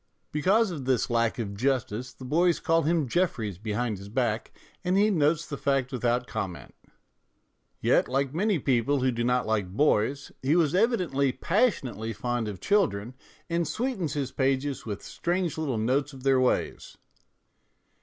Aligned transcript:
Because 0.31 0.71
of 0.71 0.85
this 0.85 1.11
lack 1.11 1.37
of 1.37 1.53
justice 1.53 2.11
the 2.11 2.25
boys 2.25 2.59
called 2.59 2.87
him 2.87 3.07
Jeffries 3.07 3.59
behind 3.59 3.99
his 3.99 4.09
back, 4.09 4.51
and 4.83 4.97
he 4.97 5.11
notes 5.11 5.45
the 5.45 5.59
fact 5.59 5.91
without 5.91 6.25
comment. 6.25 6.73
Yet, 7.81 8.07
like 8.07 8.33
many 8.33 8.57
people 8.57 9.01
who 9.01 9.11
do 9.11 9.23
not 9.23 9.45
like 9.45 9.69
boys, 9.69 10.31
he 10.41 10.55
was 10.55 10.73
evi 10.73 10.95
dently 11.05 11.39
passionately 11.39 12.13
fond 12.13 12.47
of 12.47 12.59
children, 12.59 13.13
and 13.47 13.63
282 13.63 13.63
MONOLOGUES 13.67 13.73
sweetens 13.75 14.13
his 14.15 14.31
pages 14.31 14.85
with 14.87 15.03
strange 15.03 15.59
little 15.59 15.77
notes 15.77 16.13
of 16.13 16.23
their 16.23 16.39
ways. 16.39 16.97